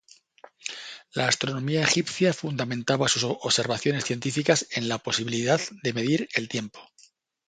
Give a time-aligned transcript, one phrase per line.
[1.13, 6.79] La astronomía egipcia fundamentaba sus observaciones científicas en la posibilidad de medir el tiempo.